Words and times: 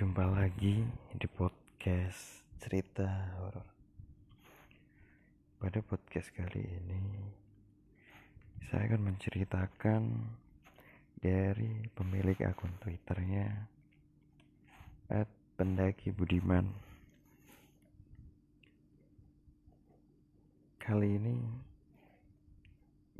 Jumpa 0.00 0.32
lagi 0.32 0.80
di 1.12 1.28
podcast 1.28 2.40
cerita 2.56 3.04
horor. 3.36 3.68
Pada 5.60 5.84
podcast 5.84 6.32
kali 6.32 6.64
ini, 6.64 7.04
saya 8.64 8.88
akan 8.88 9.12
menceritakan 9.12 10.08
dari 11.20 11.84
pemilik 11.92 12.32
akun 12.48 12.72
Twitternya 12.80 13.68
@pendaki 15.60 16.16
Budiman. 16.16 16.64
Kali 20.80 21.08
ini 21.12 21.36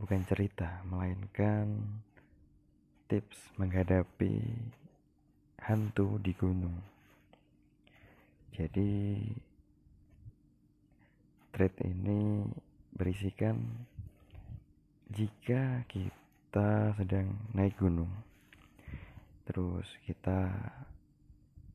bukan 0.00 0.24
cerita, 0.24 0.80
melainkan 0.88 1.76
tips 3.04 3.36
menghadapi 3.60 4.48
hantu 5.64 6.16
di 6.20 6.32
gunung. 6.32 6.76
Jadi 8.56 9.20
thread 11.52 11.74
ini 11.84 12.44
berisikan 12.92 13.60
jika 15.10 15.82
kita 15.90 16.94
sedang 16.94 17.34
naik 17.56 17.78
gunung, 17.78 18.10
terus 19.48 19.86
kita 20.06 20.50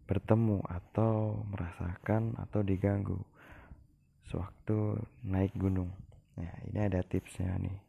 bertemu 0.05 0.61
atau 0.69 1.41
merasakan 1.49 2.37
atau 2.37 2.61
diganggu 2.61 3.17
sewaktu 4.29 5.01
naik 5.25 5.53
gunung. 5.57 5.89
Nah, 6.37 6.53
ini 6.69 6.79
ada 6.79 7.01
tipsnya 7.01 7.55
nih. 7.57 7.79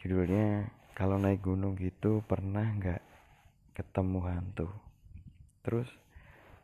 Judulnya 0.00 0.68
kalau 0.92 1.16
naik 1.16 1.40
gunung 1.40 1.74
gitu 1.80 2.20
pernah 2.28 2.64
nggak 2.64 3.13
ketemu 3.74 4.18
hantu. 4.24 4.70
Terus 5.66 5.90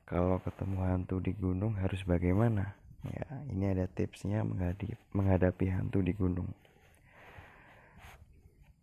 kalau 0.06 0.39
ketemu 0.42 0.78
hantu 0.86 1.19
di 1.19 1.34
gunung 1.34 1.75
harus 1.78 2.02
bagaimana? 2.06 2.75
Ya, 3.00 3.27
ini 3.48 3.72
ada 3.72 3.89
tipsnya 3.89 4.44
menghadapi, 4.44 4.94
menghadapi 5.17 5.67
hantu 5.72 6.05
di 6.05 6.12
gunung. 6.12 6.50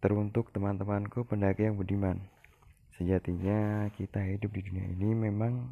Teruntuk 0.02 0.50
teman-temanku 0.52 1.26
pendaki 1.26 1.70
yang 1.70 1.78
budiman. 1.78 2.20
Sejatinya 2.98 3.92
kita 3.94 4.26
hidup 4.26 4.50
di 4.58 4.62
dunia 4.66 4.90
ini 4.90 5.14
memang 5.14 5.70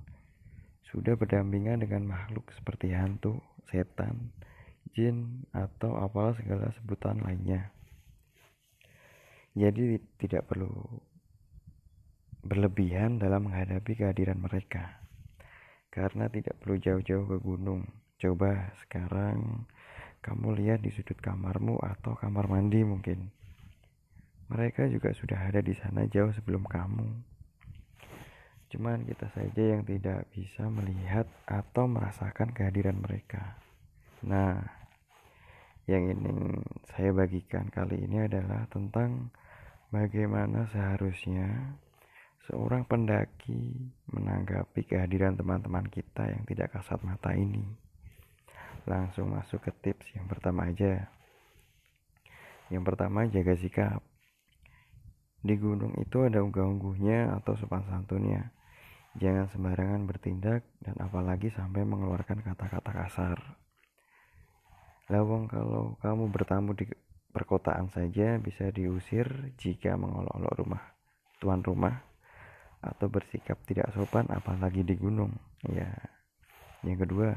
sudah 0.94 1.18
berdampingan 1.18 1.82
dengan 1.82 2.06
makhluk 2.06 2.54
seperti 2.54 2.94
hantu, 2.94 3.42
setan, 3.68 4.30
jin, 4.94 5.44
atau 5.50 5.98
apalah 5.98 6.38
segala 6.38 6.70
sebutan 6.78 7.20
lainnya. 7.26 7.74
Jadi 9.58 9.98
tidak 10.22 10.52
perlu 10.52 10.70
berlebihan 12.46 13.18
dalam 13.18 13.50
menghadapi 13.50 13.98
kehadiran 13.98 14.38
mereka. 14.38 15.02
Karena 15.90 16.30
tidak 16.30 16.62
perlu 16.62 16.78
jauh-jauh 16.78 17.26
ke 17.26 17.38
gunung. 17.42 17.82
Coba 18.22 18.70
sekarang 18.86 19.66
kamu 20.22 20.54
lihat 20.62 20.86
di 20.86 20.94
sudut 20.94 21.18
kamarmu 21.18 21.82
atau 21.82 22.14
kamar 22.14 22.46
mandi 22.46 22.86
mungkin. 22.86 23.34
Mereka 24.46 24.94
juga 24.94 25.10
sudah 25.10 25.50
ada 25.50 25.58
di 25.66 25.74
sana 25.74 26.06
jauh 26.06 26.30
sebelum 26.30 26.70
kamu. 26.70 27.10
Cuman 28.70 29.10
kita 29.10 29.26
saja 29.34 29.74
yang 29.74 29.82
tidak 29.82 30.30
bisa 30.30 30.70
melihat 30.70 31.26
atau 31.50 31.90
merasakan 31.90 32.54
kehadiran 32.54 33.02
mereka. 33.02 33.58
Nah, 34.22 34.62
yang 35.86 36.10
ingin 36.14 36.66
saya 36.94 37.14
bagikan 37.14 37.70
kali 37.70 38.06
ini 38.06 38.26
adalah 38.26 38.66
tentang 38.70 39.30
bagaimana 39.94 40.66
seharusnya 40.74 41.78
seorang 42.46 42.86
pendaki 42.86 43.90
menanggapi 44.14 44.86
kehadiran 44.86 45.34
teman-teman 45.34 45.86
kita 45.90 46.30
yang 46.30 46.46
tidak 46.46 46.78
kasat 46.78 47.02
mata 47.02 47.34
ini. 47.34 47.66
Langsung 48.86 49.34
masuk 49.34 49.66
ke 49.66 49.72
tips 49.74 50.14
yang 50.14 50.30
pertama 50.30 50.70
aja. 50.70 51.10
Yang 52.70 52.84
pertama 52.86 53.26
jaga 53.26 53.58
sikap. 53.58 54.02
Di 55.46 55.58
gunung 55.58 55.94
itu 56.02 56.26
ada 56.26 56.42
unggah-ungguhnya 56.42 57.34
atau 57.42 57.58
sopan 57.58 57.86
santunnya. 57.90 58.54
Jangan 59.18 59.50
sembarangan 59.50 60.06
bertindak 60.06 60.66
dan 60.82 60.98
apalagi 61.02 61.50
sampai 61.54 61.82
mengeluarkan 61.86 62.46
kata-kata 62.46 62.92
kasar. 62.94 63.40
Lawang 65.10 65.46
kalau 65.46 65.98
kamu 66.02 66.34
bertamu 66.34 66.74
di 66.74 66.90
perkotaan 67.30 67.94
saja 67.94 68.42
bisa 68.42 68.74
diusir 68.74 69.54
jika 69.62 69.94
mengolok-olok 70.00 70.54
rumah 70.56 70.84
tuan 71.38 71.62
rumah 71.62 72.15
atau 72.86 73.10
bersikap 73.10 73.58
tidak 73.66 73.90
sopan 73.98 74.30
apalagi 74.30 74.86
di 74.86 74.94
gunung. 74.94 75.34
Ya. 75.66 75.90
Yang 76.86 77.10
kedua 77.10 77.30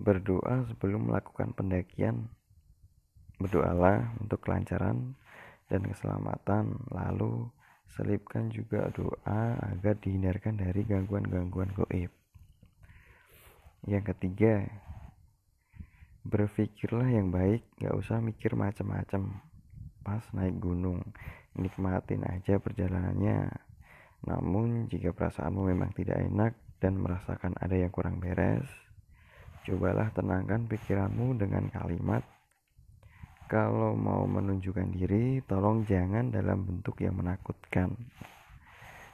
berdoa 0.00 0.64
sebelum 0.72 1.12
melakukan 1.12 1.52
pendakian. 1.52 2.32
Berdoalah 3.36 4.16
untuk 4.16 4.40
kelancaran 4.40 5.12
dan 5.68 5.84
keselamatan. 5.84 6.80
Lalu 6.88 7.52
selipkan 7.92 8.48
juga 8.48 8.88
doa 8.96 9.60
agar 9.60 10.00
dihindarkan 10.00 10.56
dari 10.56 10.80
gangguan-gangguan 10.88 11.76
goib. 11.76 12.08
Yang 13.84 14.04
ketiga 14.16 14.64
berpikirlah 16.24 17.12
yang 17.12 17.28
baik. 17.28 17.60
Gak 17.76 17.92
usah 17.92 18.24
mikir 18.24 18.56
macam-macam. 18.56 19.36
Pas 20.00 20.24
naik 20.32 20.56
gunung 20.56 21.04
nikmatin 21.56 22.24
aja 22.24 22.60
perjalanannya 22.60 23.65
namun 24.26 24.90
jika 24.90 25.14
perasaanmu 25.14 25.70
memang 25.70 25.94
tidak 25.94 26.18
enak 26.18 26.52
dan 26.82 26.98
merasakan 26.98 27.54
ada 27.56 27.78
yang 27.78 27.94
kurang 27.94 28.18
beres, 28.18 28.66
cobalah 29.64 30.10
tenangkan 30.12 30.66
pikiranmu 30.66 31.38
dengan 31.38 31.70
kalimat 31.70 32.26
kalau 33.46 33.94
mau 33.94 34.26
menunjukkan 34.26 34.90
diri, 34.90 35.38
tolong 35.46 35.86
jangan 35.86 36.34
dalam 36.34 36.66
bentuk 36.66 36.98
yang 36.98 37.14
menakutkan. 37.14 37.94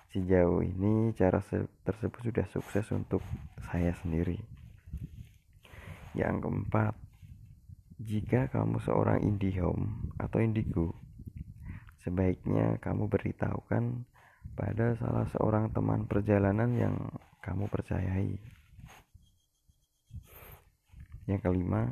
Sejauh 0.09 0.65
ini 0.65 1.13
cara 1.13 1.45
tersebut 1.85 2.33
sudah 2.33 2.47
sukses 2.49 2.89
untuk 2.97 3.21
saya 3.69 3.93
sendiri. 4.01 4.41
Yang 6.17 6.49
keempat, 6.49 6.97
jika 8.01 8.49
kamu 8.49 8.81
seorang 8.81 9.21
IndiHome 9.21 10.17
atau 10.17 10.41
Indigo, 10.41 10.97
sebaiknya 12.01 12.81
kamu 12.81 13.13
beritahukan 13.13 14.09
pada 14.53 14.93
salah 15.01 15.25
seorang 15.33 15.73
teman 15.73 16.05
perjalanan 16.05 16.71
yang 16.77 16.97
kamu 17.41 17.67
percayai. 17.73 18.37
Yang 21.27 21.41
kelima, 21.43 21.89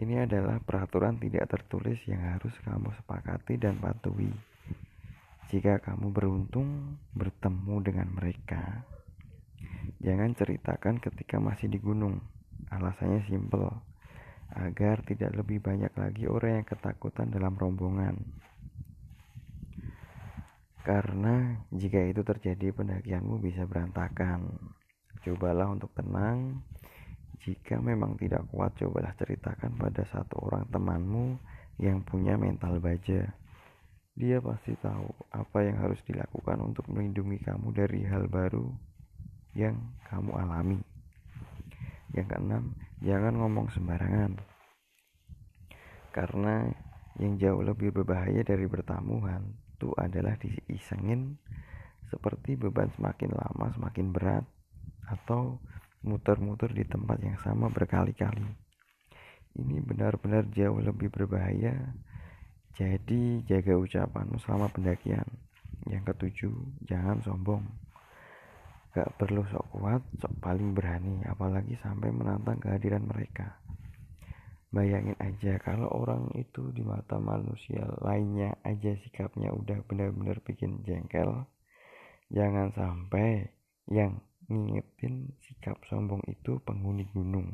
ini 0.00 0.22
adalah 0.22 0.58
peraturan 0.62 1.20
tidak 1.20 1.50
tertulis 1.52 2.00
yang 2.08 2.22
harus 2.34 2.54
kamu 2.64 2.90
sepakati 2.96 3.60
dan 3.60 3.76
patuhi. 3.76 4.32
Jika 5.52 5.84
kamu 5.84 6.14
beruntung 6.16 6.96
bertemu 7.12 7.76
dengan 7.84 8.08
mereka, 8.08 8.88
jangan 10.00 10.32
ceritakan 10.32 10.96
ketika 10.96 11.36
masih 11.36 11.68
di 11.68 11.76
gunung. 11.76 12.24
Alasannya 12.72 13.20
simpel, 13.28 13.68
agar 14.56 15.04
tidak 15.04 15.36
lebih 15.36 15.60
banyak 15.60 15.92
lagi 15.92 16.24
orang 16.24 16.62
yang 16.62 16.66
ketakutan 16.66 17.28
dalam 17.28 17.52
rombongan. 17.52 18.16
Karena 20.82 21.62
jika 21.70 22.02
itu 22.02 22.26
terjadi 22.26 22.74
pendakianmu 22.74 23.38
bisa 23.38 23.62
berantakan. 23.70 24.50
Cobalah 25.22 25.70
untuk 25.70 25.94
tenang. 25.94 26.58
Jika 27.46 27.78
memang 27.78 28.18
tidak 28.18 28.46
kuat, 28.50 28.74
cobalah 28.78 29.14
ceritakan 29.14 29.78
pada 29.78 30.02
satu 30.10 30.42
orang 30.42 30.66
temanmu 30.70 31.38
yang 31.78 32.02
punya 32.02 32.34
mental 32.34 32.82
baja. 32.82 33.30
Dia 34.18 34.42
pasti 34.42 34.74
tahu 34.78 35.06
apa 35.30 35.58
yang 35.62 35.78
harus 35.78 36.02
dilakukan 36.02 36.58
untuk 36.60 36.90
melindungi 36.90 37.38
kamu 37.42 37.70
dari 37.72 38.02
hal 38.04 38.26
baru 38.26 38.66
yang 39.54 39.78
kamu 40.10 40.30
alami. 40.34 40.80
Yang 42.12 42.26
keenam, 42.28 42.64
jangan 43.00 43.34
ngomong 43.38 43.70
sembarangan. 43.72 44.36
Karena 46.12 46.68
yang 47.20 47.36
jauh 47.36 47.60
lebih 47.60 47.92
berbahaya 47.92 48.40
dari 48.40 48.64
bertamuhan 48.64 49.44
itu 49.76 49.90
adalah 49.98 50.38
diisengin 50.38 51.36
seperti 52.08 52.54
beban 52.54 52.92
semakin 52.94 53.34
lama 53.34 53.66
semakin 53.74 54.06
berat 54.12 54.44
atau 55.08 55.58
muter-muter 56.06 56.70
di 56.70 56.84
tempat 56.86 57.18
yang 57.22 57.38
sama 57.38 57.70
berkali-kali. 57.70 58.46
Ini 59.52 59.84
benar-benar 59.84 60.48
jauh 60.50 60.80
lebih 60.80 61.12
berbahaya. 61.12 61.92
Jadi 62.72 63.44
jaga 63.44 63.76
ucapanmu 63.76 64.40
selama 64.40 64.72
pendakian. 64.72 65.28
Yang 65.84 66.14
ketujuh, 66.14 66.56
jangan 66.88 67.20
sombong. 67.20 67.64
Gak 68.92 69.12
perlu 69.20 69.44
sok 69.48 69.66
kuat, 69.72 70.02
sok 70.20 70.32
paling 70.40 70.72
berani, 70.72 71.24
apalagi 71.28 71.76
sampai 71.80 72.12
menantang 72.12 72.60
kehadiran 72.60 73.04
mereka. 73.04 73.60
Bayangin 74.72 75.20
aja 75.20 75.60
kalau 75.60 75.84
orang 75.92 76.32
itu 76.32 76.72
di 76.72 76.80
mata 76.80 77.20
manusia 77.20 77.84
lainnya 78.00 78.56
aja 78.64 78.96
sikapnya 79.04 79.52
udah 79.52 79.84
benar-benar 79.84 80.40
bikin 80.40 80.80
jengkel. 80.80 81.44
Jangan 82.32 82.72
sampai 82.72 83.52
yang 83.92 84.24
ngingetin 84.48 85.36
sikap 85.44 85.76
sombong 85.92 86.24
itu 86.24 86.56
penghuni 86.64 87.04
gunung. 87.12 87.52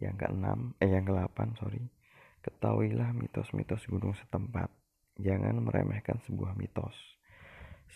Yang 0.00 0.24
keenam, 0.24 0.72
eh 0.80 0.88
yang 0.88 1.04
kelapan, 1.04 1.52
sorry. 1.60 1.84
Ketahuilah 2.40 3.12
mitos-mitos 3.12 3.84
gunung 3.84 4.16
setempat. 4.16 4.72
Jangan 5.20 5.60
meremehkan 5.60 6.16
sebuah 6.24 6.56
mitos. 6.56 6.96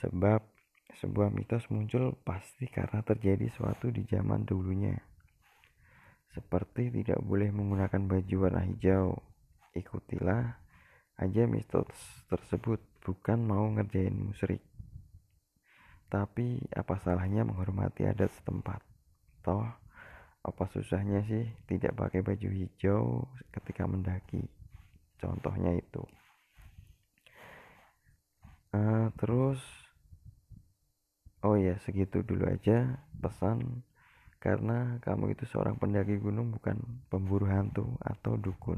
Sebab 0.05 0.45
sebuah 1.01 1.33
mitos 1.33 1.65
muncul 1.73 2.13
pasti 2.21 2.69
karena 2.69 3.01
terjadi 3.01 3.49
suatu 3.57 3.89
di 3.89 4.05
zaman 4.05 4.45
dulunya. 4.45 5.14
Seperti 6.35 6.91
tidak 6.91 7.23
boleh 7.23 7.55
menggunakan 7.55 8.03
baju 8.11 8.37
warna 8.43 8.67
hijau. 8.67 9.15
Ikutilah 9.75 10.59
aja 11.15 11.43
mitos 11.47 11.95
tersebut, 12.27 12.83
bukan 13.07 13.39
mau 13.47 13.71
ngerjain 13.71 14.15
musrik. 14.15 14.61
Tapi 16.11 16.59
apa 16.75 16.99
salahnya 16.99 17.47
menghormati 17.47 18.07
adat 18.07 18.35
setempat? 18.35 18.83
Toh 19.47 19.85
apa 20.45 20.69
susahnya 20.69 21.25
sih 21.25 21.49
tidak 21.65 21.97
pakai 21.97 22.21
baju 22.21 22.49
hijau 22.53 23.25
ketika 23.49 23.89
mendaki 23.89 24.45
contohnya 25.17 25.73
itu 25.73 26.05
uh, 28.77 29.09
terus 29.17 29.57
oh 31.41 31.57
ya 31.57 31.81
segitu 31.81 32.21
dulu 32.21 32.45
aja 32.45 33.01
pesan 33.25 33.89
karena 34.45 35.01
kamu 35.01 35.33
itu 35.33 35.49
seorang 35.49 35.81
pendaki 35.81 36.21
gunung 36.21 36.53
bukan 36.53 36.77
pemburu 37.09 37.49
hantu 37.49 37.97
atau 38.05 38.37
dukun. 38.37 38.77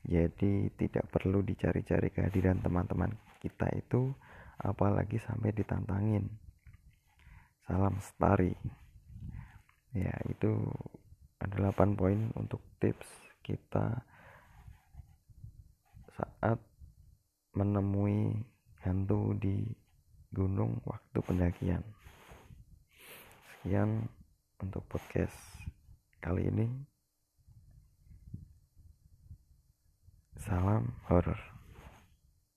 Jadi 0.00 0.72
tidak 0.80 1.12
perlu 1.12 1.44
dicari-cari 1.44 2.08
kehadiran 2.08 2.64
teman-teman 2.64 3.12
kita 3.44 3.68
itu 3.76 4.16
apalagi 4.56 5.20
sampai 5.20 5.52
ditantangin. 5.52 6.24
Salam 7.68 8.00
stari 8.00 8.56
ya 9.92 10.16
itu 10.32 10.56
ada 11.36 11.68
8 11.68 12.00
poin 12.00 12.32
untuk 12.40 12.64
tips 12.80 13.08
kita 13.44 14.00
saat 16.16 16.56
menemui 17.52 18.40
hantu 18.80 19.36
di 19.36 19.68
gunung 20.32 20.80
waktu 20.88 21.18
pendakian. 21.20 21.84
Sekian 23.52 24.08
untuk 24.60 24.84
podcast 24.86 25.34
kali 26.22 26.50
ini. 26.50 26.66
Salam 30.34 30.92
horor 31.08 31.53